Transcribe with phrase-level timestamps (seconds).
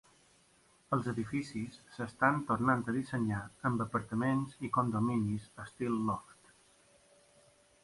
[0.95, 6.53] Els edificis estan tornant a dissenyar-se amb apartaments i condominis estil loft.